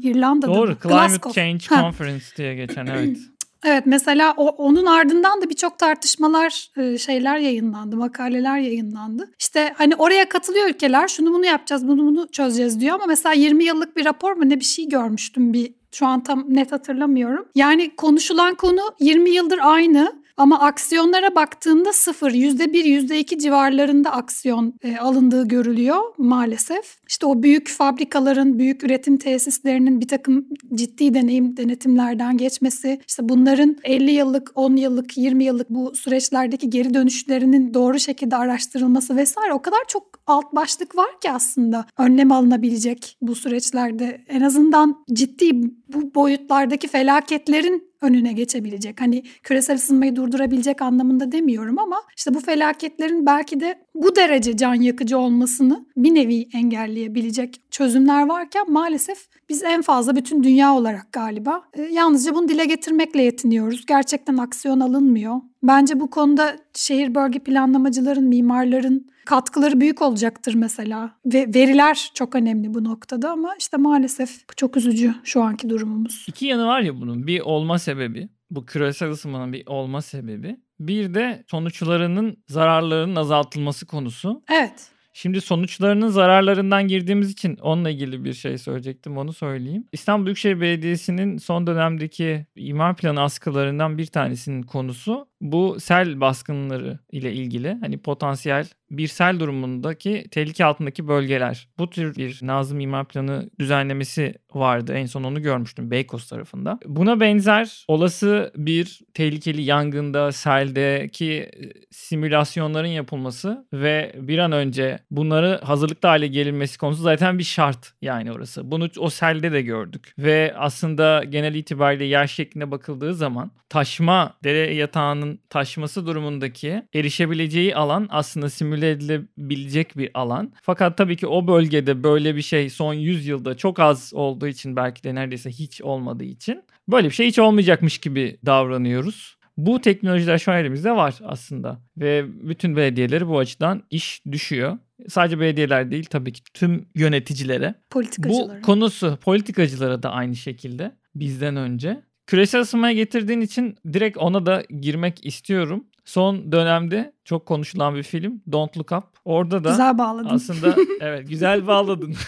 [0.02, 0.70] İrlanda'da Doğru.
[0.70, 0.76] mı?
[0.82, 1.42] Climate Glasgow.
[1.42, 1.80] Change Ha.
[1.82, 3.18] Conference diye geçen evet.
[3.64, 9.30] Evet mesela o, onun ardından da birçok tartışmalar e, şeyler yayınlandı, makaleler yayınlandı.
[9.38, 13.64] İşte hani oraya katılıyor ülkeler şunu bunu yapacağız bunu bunu çözeceğiz diyor ama mesela 20
[13.64, 17.48] yıllık bir rapor mu ne bir şey görmüştüm bir şu an tam net hatırlamıyorum.
[17.54, 24.12] Yani konuşulan konu 20 yıldır aynı ama aksiyonlara baktığında sıfır, yüzde bir, yüzde iki civarlarında
[24.12, 26.98] aksiyon e, alındığı görülüyor maalesef.
[27.08, 33.76] İşte o büyük fabrikaların, büyük üretim tesislerinin bir takım ciddi deneyim denetimlerden geçmesi, işte bunların
[33.84, 39.62] 50 yıllık, 10 yıllık, 20 yıllık bu süreçlerdeki geri dönüşlerinin doğru şekilde araştırılması vesaire o
[39.62, 44.20] kadar çok alt başlık var ki aslında önlem alınabilecek bu süreçlerde.
[44.28, 45.50] En azından ciddi
[45.88, 49.00] bu boyutlardaki felaketlerin önüne geçebilecek.
[49.00, 54.74] Hani küresel ısınmayı durdurabilecek anlamında demiyorum ama işte bu felaketlerin belki de bu derece can
[54.74, 61.62] yakıcı olmasını bir nevi engelleyebilecek çözümler varken maalesef biz en fazla bütün dünya olarak galiba
[61.74, 63.86] e, yalnızca bunu dile getirmekle yetiniyoruz.
[63.86, 65.36] Gerçekten aksiyon alınmıyor.
[65.62, 71.10] Bence bu konuda şehir bölge planlamacıların, mimarların katkıları büyük olacaktır mesela.
[71.26, 76.24] Ve veriler çok önemli bu noktada ama işte maalesef çok üzücü şu anki durumumuz.
[76.28, 77.26] İki yanı var ya bunun.
[77.26, 78.28] Bir olma sebebi.
[78.50, 80.60] Bu küresel ısınmanın bir olma sebebi.
[80.80, 84.42] Bir de sonuçlarının zararlarının azaltılması konusu.
[84.50, 84.90] Evet.
[85.12, 89.88] Şimdi sonuçlarının zararlarından girdiğimiz için onunla ilgili bir şey söyleyecektim onu söyleyeyim.
[89.92, 97.32] İstanbul Büyükşehir Belediyesi'nin son dönemdeki imar planı askılarından bir tanesinin konusu bu sel baskınları ile
[97.32, 101.68] ilgili hani potansiyel bir sel durumundaki tehlike altındaki bölgeler.
[101.78, 104.92] Bu tür bir Nazım Mimar Planı düzenlemesi vardı.
[104.94, 106.78] En son onu görmüştüm Beykoz tarafında.
[106.86, 111.50] Buna benzer olası bir tehlikeli yangında, seldeki e,
[111.90, 118.32] simülasyonların yapılması ve bir an önce bunları hazırlıklı hale gelinmesi konusu zaten bir şart yani
[118.32, 118.70] orası.
[118.70, 120.14] Bunu o selde de gördük.
[120.18, 128.06] Ve aslında genel itibariyle yer şekline bakıldığı zaman taşma, dere yatağının taşması durumundaki erişebileceği alan
[128.10, 130.52] aslında simüle edilebilecek bir alan.
[130.62, 134.76] Fakat tabii ki o bölgede böyle bir şey son 100 yılda çok az olduğu için
[134.76, 139.40] belki de neredeyse hiç olmadığı için böyle bir şey hiç olmayacakmış gibi davranıyoruz.
[139.56, 144.78] Bu teknolojiler şu an elimizde var aslında ve bütün belediyeleri bu açıdan iş düşüyor.
[145.08, 147.74] Sadece belediyeler değil tabii ki tüm yöneticilere.
[147.90, 148.58] Politikacılara.
[148.58, 152.02] Bu konusu politikacılara da aynı şekilde bizden önce.
[152.30, 155.84] Küresel ısınmaya getirdiğin için direkt ona da girmek istiyorum.
[156.04, 159.04] Son dönemde çok konuşulan bir film Don't Look Up.
[159.24, 160.28] Orada da Güzel bağladın.
[160.28, 162.14] aslında evet güzel bağladın.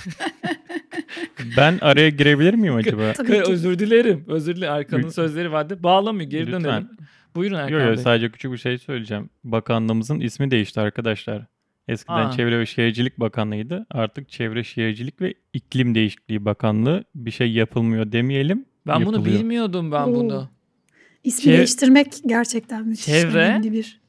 [1.57, 3.13] Ben araya girebilir miyim acaba?
[3.13, 3.43] Tabii ki.
[3.53, 4.25] özür dilerim.
[4.29, 4.87] Özür dilerim.
[4.93, 5.09] Lütfen.
[5.09, 5.79] sözleri vardı.
[5.83, 6.31] Bağlamıyor.
[6.31, 6.65] Geri Lütfen.
[6.65, 6.89] dönelim.
[7.35, 8.03] Buyurun Erkan Yok yok Bey.
[8.05, 9.31] sadece küçük bir şey söyleyeceğim.
[9.45, 11.47] Bakanlığımızın ismi değişti arkadaşlar.
[11.89, 12.33] Eskiden Aa.
[12.33, 13.87] Çevre ve Şehircilik Bakanlığı'ydı.
[13.91, 18.65] Artık Çevre Şehircilik ve İklim Değişikliği Bakanlığı bir şey yapılmıyor demeyelim.
[18.87, 19.39] Ben bunu yapılıyor.
[19.39, 20.15] bilmiyordum ben Oo.
[20.15, 20.49] bunu.
[21.25, 24.01] İsmi değiştirmek gerçekten müthiş Çevre- önemli bir.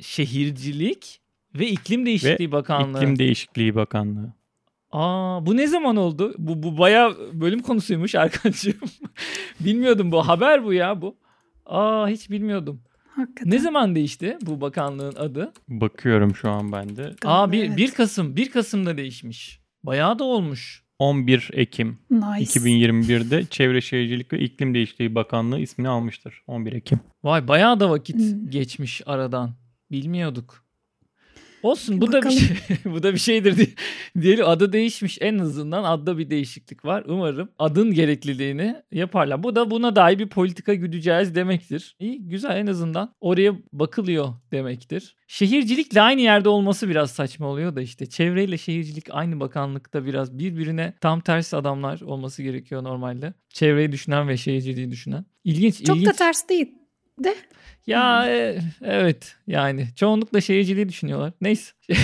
[0.00, 1.20] Şehircilik
[1.54, 2.98] ve İklim Değişikliği Bakanlığı.
[2.98, 4.32] İklim Değişikliği Bakanlığı.
[4.92, 6.34] Aa bu ne zaman oldu?
[6.38, 8.74] Bu bu bayağı bölüm konusuymuş Erkancığım.
[9.60, 11.16] Bilmiyordum bu haber bu ya bu.
[11.66, 12.82] Aa hiç bilmiyordum.
[13.08, 13.52] Hakikaten.
[13.52, 15.52] Ne zaman değişti bu bakanlığın adı?
[15.68, 17.14] Bakıyorum şu an ben de.
[17.24, 17.76] Aa bir, Evet.
[17.76, 19.60] 1 Kasım 1 Kasım'da değişmiş.
[19.82, 20.82] Bayağı da olmuş.
[20.98, 22.60] 11 Ekim Nice.
[22.60, 26.42] 2021'de Çevre Şehircilik ve İklim Değişikliği Bakanlığı ismini almıştır.
[26.46, 27.00] 11 Ekim.
[27.24, 28.50] Vay bayağı da vakit Hmm.
[28.50, 29.50] geçmiş aradan.
[29.90, 30.65] Bilmiyorduk.
[31.66, 32.36] Olsun bu da bir Bakalım.
[32.36, 33.68] şey, bu da bir şeydir diye,
[34.20, 37.04] diyelim adı değişmiş en azından adda bir değişiklik var.
[37.06, 39.42] Umarım adın gerekliliğini yaparlar.
[39.42, 41.96] Bu da buna dair bir politika güdeceğiz demektir.
[41.98, 45.16] İyi güzel en azından oraya bakılıyor demektir.
[45.28, 50.94] Şehircilikle aynı yerde olması biraz saçma oluyor da işte çevreyle şehircilik aynı bakanlıkta biraz birbirine
[51.00, 53.34] tam tersi adamlar olması gerekiyor normalde.
[53.48, 55.24] Çevreyi düşünen ve şehirciliği düşünen.
[55.44, 56.08] İlginç Çok ilginç.
[56.08, 56.85] da ters değil.
[57.24, 57.34] De
[57.86, 61.32] Ya e, evet yani çoğunlukla şehirciliği düşünüyorlar.
[61.40, 61.72] Neyse.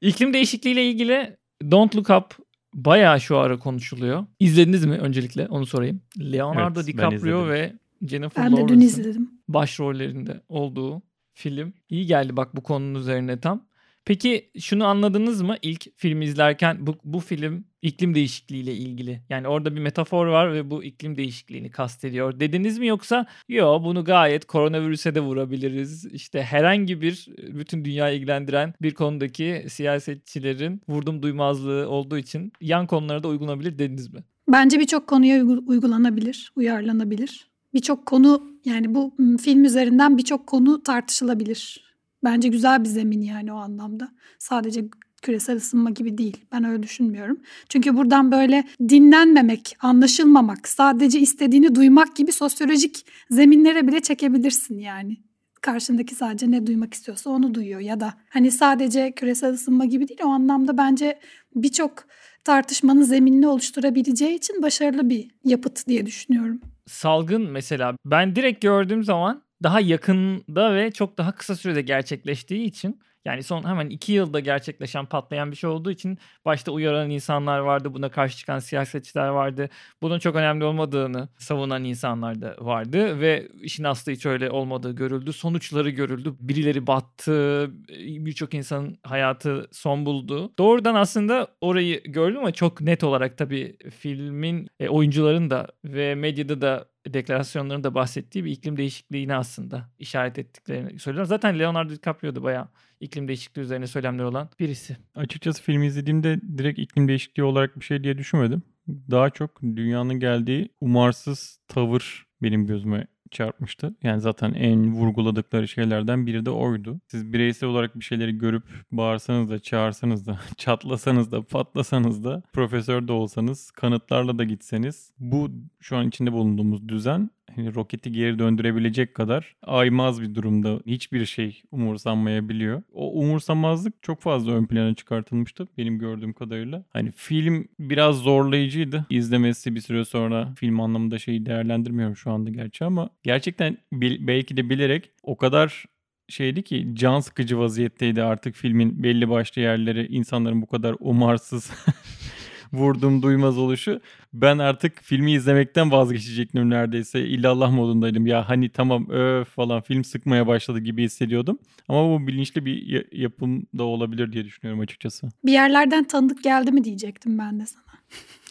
[0.00, 1.36] İklim değişikliğiyle ilgili
[1.70, 2.36] Don't Look Up
[2.74, 4.26] bayağı şu ara konuşuluyor.
[4.40, 6.00] İzlediniz mi öncelikle onu sorayım.
[6.20, 7.72] Leonardo Evet, DiCaprio ve
[8.08, 9.30] Jennifer ben de dün Lawrence'ın izledim.
[9.48, 11.02] başrollerinde olduğu
[11.34, 11.72] film.
[11.88, 13.66] İyi geldi bak bu konunun üzerine tam.
[14.04, 19.22] Peki şunu anladınız mı ilk film izlerken bu, bu film iklim değişikliğiyle ilgili.
[19.28, 22.40] Yani orada bir metafor var ve bu iklim değişikliğini kastediyor.
[22.40, 26.04] Dediniz mi yoksa yo bunu gayet koronavirüse de vurabiliriz.
[26.04, 33.22] İşte herhangi bir bütün dünyayı ilgilendiren bir konudaki siyasetçilerin vurdum duymazlığı olduğu için yan konulara
[33.22, 34.20] da uygulanabilir dediniz mi?
[34.52, 37.48] Bence birçok konuya uygu- uygulanabilir, uyarlanabilir.
[37.74, 41.83] Birçok konu yani bu film üzerinden birçok konu tartışılabilir.
[42.24, 44.08] Bence güzel bir zemin yani o anlamda.
[44.38, 44.84] Sadece
[45.22, 46.44] küresel ısınma gibi değil.
[46.52, 47.40] Ben öyle düşünmüyorum.
[47.68, 55.16] Çünkü buradan böyle dinlenmemek, anlaşılmamak, sadece istediğini duymak gibi sosyolojik zeminlere bile çekebilirsin yani.
[55.60, 60.20] Karşındaki sadece ne duymak istiyorsa onu duyuyor ya da hani sadece küresel ısınma gibi değil
[60.24, 61.18] o anlamda bence
[61.54, 62.04] birçok
[62.44, 66.60] tartışmanın zeminini oluşturabileceği için başarılı bir yapıt diye düşünüyorum.
[66.86, 73.00] salgın mesela ben direkt gördüğüm zaman daha yakında ve çok daha kısa sürede gerçekleştiği için
[73.24, 77.94] yani son hemen iki yılda gerçekleşen patlayan bir şey olduğu için başta uyaran insanlar vardı.
[77.94, 79.68] Buna karşı çıkan siyasetçiler vardı.
[80.02, 83.20] Bunun çok önemli olmadığını savunan insanlar da vardı.
[83.20, 85.32] Ve işin aslı hiç öyle olmadığı görüldü.
[85.32, 86.34] Sonuçları görüldü.
[86.40, 87.70] Birileri battı.
[87.98, 90.52] Birçok insanın hayatı son buldu.
[90.58, 96.60] Doğrudan aslında orayı gördüm ama çok net olarak tabii filmin e, oyuncuların da ve medyada
[96.60, 101.28] da deklarasyonlarında da bahsettiği bir iklim değişikliğini aslında işaret ettiklerini söylüyorlar.
[101.28, 102.68] Zaten Leonardo DiCaprio da bayağı
[103.00, 104.96] iklim değişikliği üzerine söylemleri olan birisi.
[105.14, 108.62] Açıkçası filmi izlediğimde direkt iklim değişikliği olarak bir şey diye düşünmedim.
[108.88, 113.94] Daha çok dünyanın geldiği umarsız tavır benim gözüme çarpmıştı.
[114.02, 117.00] Yani zaten en vurguladıkları şeylerden biri de oydu.
[117.08, 123.08] Siz bireysel olarak bir şeyleri görüp bağırsanız da, çağırsanız da, çatlasanız da, patlasanız da, profesör
[123.08, 129.14] de olsanız, kanıtlarla da gitseniz bu şu an içinde bulunduğumuz düzen hani roketi geri döndürebilecek
[129.14, 130.80] kadar aymaz bir durumda.
[130.86, 132.82] Hiçbir şey umursanmayabiliyor.
[132.92, 136.84] O umursamazlık çok fazla ön plana çıkartılmıştı benim gördüğüm kadarıyla.
[136.90, 139.06] Hani film biraz zorlayıcıydı.
[139.10, 144.70] İzlemesi bir süre sonra film anlamında şeyi değerlendirmiyorum şu anda gerçi ama gerçekten belki de
[144.70, 145.84] bilerek o kadar
[146.28, 151.70] şeydi ki can sıkıcı vaziyetteydi artık filmin belli başlı yerleri insanların bu kadar umarsız
[152.74, 154.00] vurdum duymaz oluşu
[154.32, 160.46] ben artık filmi izlemekten vazgeçecektim neredeyse illallah modundaydım ya hani tamam öf falan film sıkmaya
[160.46, 161.58] başladı gibi hissediyordum
[161.88, 165.28] ama bu bilinçli bir ya- yapım da olabilir diye düşünüyorum açıkçası.
[165.44, 167.84] Bir yerlerden tanıdık geldi mi diyecektim ben de sana.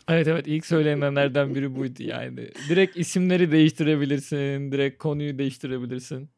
[0.08, 2.50] Evet evet ilk söylenenlerden biri buydu yani.
[2.70, 4.72] Direkt isimleri değiştirebilirsin.
[4.72, 6.30] Direkt konuyu değiştirebilirsin.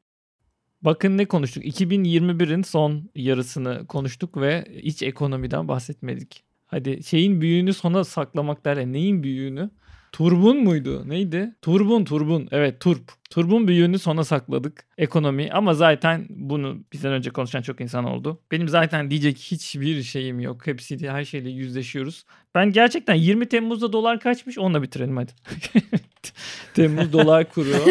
[0.81, 1.65] Bakın ne konuştuk.
[1.65, 6.43] 2021'in son yarısını konuştuk ve hiç ekonomiden bahsetmedik.
[6.75, 8.85] Hadi şeyin büyüğünü sona saklamak derler.
[8.85, 9.69] Neyin büyüğünü?
[10.11, 11.09] Turbun muydu?
[11.09, 11.55] Neydi?
[11.61, 12.47] Turbun, turbun.
[12.51, 13.11] Evet, turp.
[13.29, 14.85] Turbun büyüğünü sona sakladık.
[14.97, 15.49] Ekonomi.
[15.51, 18.41] Ama zaten bunu bizden önce konuşan çok insan oldu.
[18.51, 20.67] Benim zaten diyecek hiçbir şeyim yok.
[20.67, 22.25] Hepsiyle her şeyle yüzleşiyoruz.
[22.55, 24.57] Ben gerçekten 20 Temmuz'da dolar kaçmış?
[24.57, 25.31] Onunla bitirelim hadi.
[26.73, 27.69] Temmuz dolar kuru.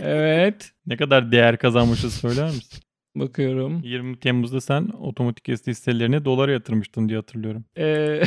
[0.00, 0.72] Evet.
[0.86, 2.82] Ne kadar değer kazanmışız söyler misin?
[3.16, 3.80] Bakıyorum.
[3.82, 7.64] 20 Temmuz'da sen otomatik esti hisselerine dolara yatırmıştın diye hatırlıyorum.
[7.76, 7.82] Ee,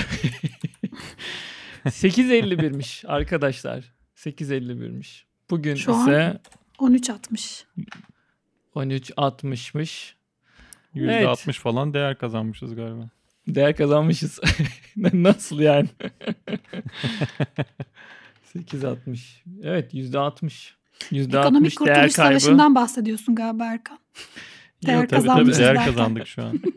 [1.86, 3.94] 8.51'miş arkadaşlar.
[4.16, 5.24] 8.51'miş.
[5.50, 6.40] Bugün Şu an- ise
[6.80, 7.64] 13.60.
[8.76, 10.14] 13.60'mış.
[10.96, 13.10] %60 falan değer kazanmışız galiba.
[13.48, 14.40] Değer kazanmışız.
[15.14, 15.90] Nasıl yani?
[18.56, 19.42] 8.60.
[19.64, 20.70] Evet %60.
[21.12, 22.12] %60 Ekonomik değer kurtuluş kaybı.
[22.40, 24.00] savaşından bahsediyorsun galiba Erkan.
[24.86, 25.86] Değer Yok, tabii, tabii, değer derken.
[25.86, 26.60] kazandık şu an.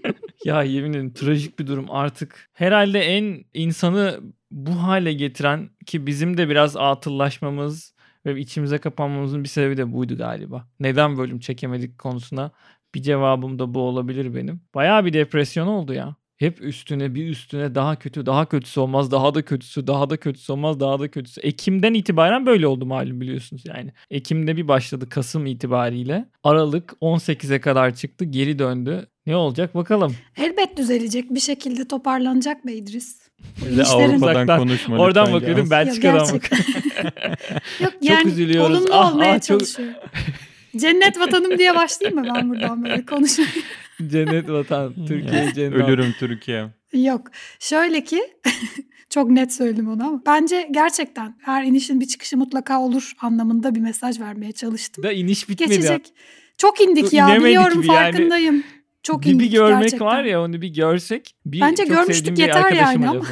[0.45, 2.51] Ya yemin ederim trajik bir durum artık.
[2.53, 7.95] Herhalde en insanı bu hale getiren ki bizim de biraz atıllaşmamız
[8.27, 10.69] ve içimize kapanmamızın bir sebebi de buydu galiba.
[10.81, 12.51] Neden bölüm çekemedik konusuna
[12.95, 14.61] bir cevabım da bu olabilir benim.
[14.75, 16.17] Bayağı bir depresyon oldu ya.
[16.37, 20.53] Hep üstüne bir üstüne daha kötü daha kötüsü olmaz daha da kötüsü daha da kötüsü
[20.53, 21.41] olmaz daha da kötüsü.
[21.41, 23.93] Ekim'den itibaren böyle oldu malum biliyorsunuz yani.
[24.11, 26.29] Ekim'de bir başladı Kasım itibariyle.
[26.45, 29.07] Aralık 18'e kadar çıktı geri döndü.
[29.27, 30.17] Ne olacak bakalım.
[30.37, 33.19] Elbet düzelecek bir şekilde toparlanacak be İdris.
[33.61, 35.71] İşlerin- Avrupa'dan konuşma Oradan Yalnız.
[35.71, 36.51] Belçika'dan Yok, bak.
[37.81, 38.79] Yok yani üzülüyoruz.
[38.79, 39.93] olumlu Ah, olmaya ah, çok- çalışıyor.
[40.77, 43.49] Cennet vatanım diye başlayayım mı ben buradan böyle konuşmaya?
[44.07, 45.75] Cennet vatan, Türkiye cennet.
[45.75, 46.67] Ölürüm Türkiye.
[46.93, 47.31] Yok.
[47.59, 48.23] Şöyle ki
[49.11, 53.81] çok net söyledim onu ama bence gerçekten her inişin bir çıkışı mutlaka olur anlamında bir
[53.81, 55.05] mesaj vermeye çalıştım.
[55.05, 55.73] Da iniş bitmedi.
[55.73, 55.77] ya.
[55.77, 56.13] Geçecek.
[56.59, 58.13] Çok indik ya İnemedik biliyorum bir yani.
[58.13, 58.65] farkındayım.
[59.03, 60.07] Çok indik görmek gerçekten.
[60.07, 61.35] var ya onu bir görsek.
[61.47, 63.25] Bir, Bence çok görmüştük, bir yeter yani ama.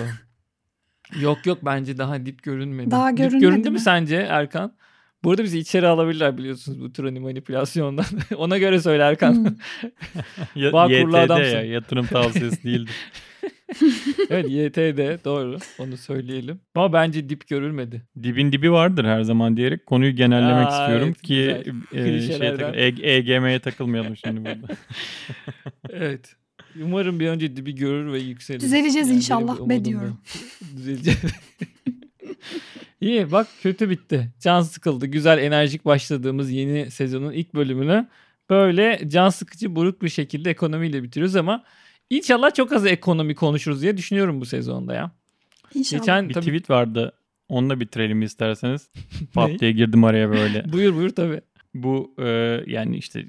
[1.20, 2.90] Yok yok bence daha dip görünmedi.
[2.90, 3.80] Daha dip görünmedi göründü mü mi?
[3.80, 4.72] sence Erkan?
[5.24, 8.04] Burada bizi içeri alabilirler biliyorsunuz bu tür hani manipülasyondan.
[8.36, 9.34] Ona göre söyle Erkan.
[9.34, 9.46] Hmm.
[10.54, 11.44] Ya, Bağkurlu YTD adamsın.
[11.44, 12.94] ya yatırım tavsiyesi değildir.
[14.30, 16.60] evet YTD doğru onu söyleyelim.
[16.74, 18.02] Ama bence dip görülmedi.
[18.22, 22.04] Dibin dibi vardır her zaman diyerek konuyu genellemek Aa, istiyorum evet, ki güzel.
[22.06, 22.72] e, şey, Klişelerden.
[22.72, 24.74] tak- E- EGM'ye takılmayalım şimdi burada.
[25.90, 26.36] Evet.
[26.82, 28.60] Umarım bir önce dibi görür ve yükselir.
[28.60, 29.84] Düzeleceğiz benim inşallah be bu.
[29.84, 30.18] diyorum.
[30.76, 31.20] Düzeleceğiz.
[33.02, 34.32] İyi bak kötü bitti.
[34.40, 35.06] Can sıkıldı.
[35.06, 38.08] Güzel enerjik başladığımız yeni sezonun ilk bölümünü
[38.50, 41.64] böyle can sıkıcı buruk bir şekilde ekonomiyle bitiriyoruz ama
[42.10, 45.10] inşallah çok az ekonomi konuşuruz diye düşünüyorum bu sezonda ya.
[45.74, 46.00] İnşallah.
[46.00, 47.12] Geçen Bir tabii tweet vardı.
[47.48, 48.88] Onunla bitirelim isterseniz.
[49.34, 49.58] Pat Ne?
[49.58, 50.64] diye girdim araya böyle.
[50.72, 51.40] buyur buyur tabii.
[51.74, 53.24] Bu e, yani işte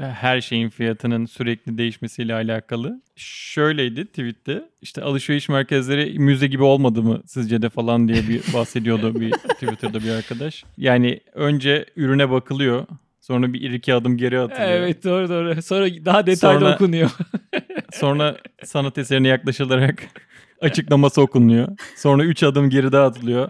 [0.00, 3.02] her şeyin fiyatının sürekli değişmesiyle alakalı.
[3.16, 4.64] Şöyleydi tweette.
[4.82, 10.00] İşte alışveriş merkezleri müze gibi olmadı mı sizce de falan diye bir bahsediyordu bir Twitter'da
[10.00, 10.64] bir arkadaş.
[10.76, 12.86] Yani önce ürüne bakılıyor.
[13.20, 14.68] Sonra bir iki adım geri atılıyor.
[14.70, 15.62] Evet doğru doğru.
[15.62, 17.10] Sonra daha detaylı Sonra- okunuyor.
[17.92, 20.02] Sonra sanat eserine yaklaşılarak
[20.60, 21.68] açıklaması okunuyor.
[21.96, 23.48] Sonra üç adım geride atılıyor.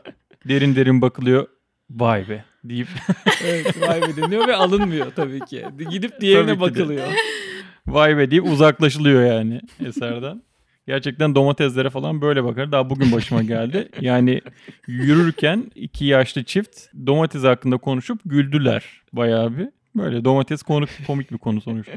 [0.49, 1.47] Derin derin bakılıyor.
[1.91, 2.89] Vay be deyip
[3.45, 5.65] evet vay be deniyor ve alınmıyor tabii ki.
[5.91, 7.07] Gidip diğerine Tabii bakılıyor.
[7.87, 10.43] vay be deyip uzaklaşılıyor yani eserden.
[10.87, 12.73] Gerçekten domateslere falan böyle bakar.
[12.73, 13.89] Daha bugün başıma geldi.
[14.01, 14.41] Yani
[14.87, 19.69] yürürken iki yaşlı çift domates hakkında konuşup güldüler bayağı bir.
[19.97, 21.93] Böyle domates konu komik bir konu sonuçta.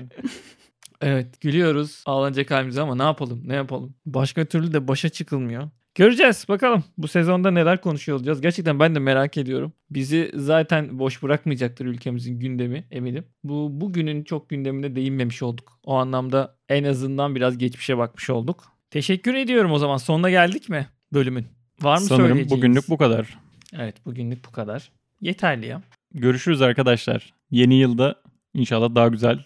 [1.01, 3.95] Evet gülüyoruz ağlanacak halimize ama ne yapalım ne yapalım.
[4.05, 5.69] Başka türlü de başa çıkılmıyor.
[5.95, 8.41] Göreceğiz bakalım bu sezonda neler konuşuyor olacağız.
[8.41, 9.73] Gerçekten ben de merak ediyorum.
[9.89, 13.25] Bizi zaten boş bırakmayacaktır ülkemizin gündemi eminim.
[13.43, 15.79] Bu bugünün çok gündemine değinmemiş olduk.
[15.83, 18.63] O anlamda en azından biraz geçmişe bakmış olduk.
[18.91, 19.97] Teşekkür ediyorum o zaman.
[19.97, 21.45] Sonuna geldik mi bölümün?
[21.81, 22.51] Var mı Sanırım söyleyeceğiniz?
[22.51, 23.37] bugünlük bu kadar.
[23.73, 24.91] Evet bugünlük bu kadar.
[25.21, 25.81] Yeterli ya.
[26.13, 27.33] Görüşürüz arkadaşlar.
[27.51, 28.15] Yeni yılda
[28.53, 29.45] inşallah daha güzel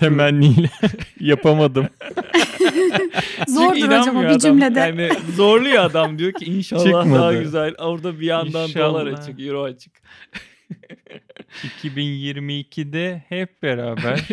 [0.00, 0.70] temenniyle
[1.20, 1.86] yapamadım.
[3.48, 4.38] Zordur inanmıyor bir adam.
[4.38, 4.78] cümlede.
[4.80, 7.42] Yani zorluyor adam diyor ki inşallah daha Çıkmadı.
[7.42, 7.74] güzel.
[7.78, 8.90] Orada bir yandan İnşallah.
[8.94, 9.92] dolar açık, euro açık.
[11.82, 14.28] 2022'de hep beraber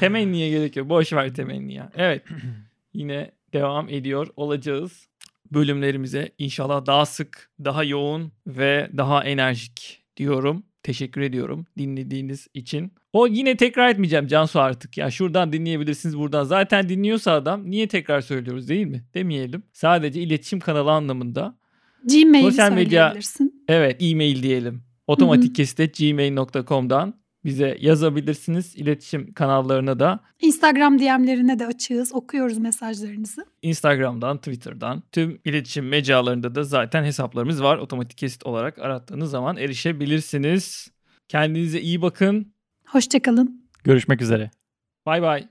[0.00, 0.88] Temenniye gerek yok.
[0.88, 1.90] Boş ver temenni ya.
[1.96, 2.22] Evet.
[2.94, 5.08] Yine devam ediyor olacağız.
[5.52, 10.62] Bölümlerimize inşallah daha sık, daha yoğun ve daha enerjik diyorum.
[10.82, 12.92] Teşekkür ediyorum dinlediğiniz için.
[13.12, 14.98] O yine tekrar etmeyeceğim Cansu artık.
[14.98, 16.44] Ya şuradan dinleyebilirsiniz buradan.
[16.44, 19.04] Zaten dinliyorsa adam niye tekrar söylüyoruz değil mi?
[19.14, 19.62] Demeyelim.
[19.72, 21.58] Sadece iletişim kanalı anlamında.
[22.04, 23.64] Gmail Sosyal medya- söyleyebilirsin.
[23.68, 24.82] Evet e-mail diyelim.
[25.06, 28.76] Otomatikkesit.gmail.com'dan bize yazabilirsiniz.
[28.76, 32.14] İletişim kanallarına da Instagram DM'lerine de açığız.
[32.14, 33.46] Okuyoruz mesajlarınızı.
[33.62, 37.78] Instagram'dan, Twitter'dan, tüm iletişim mecralarında da zaten hesaplarımız var.
[37.78, 40.90] Otomatik kesit olarak arattığınız zaman erişebilirsiniz.
[41.28, 42.52] Kendinize iyi bakın.
[42.86, 43.68] Hoşçakalın.
[43.84, 44.50] görüşmek üzere.
[45.06, 45.48] Bay bay.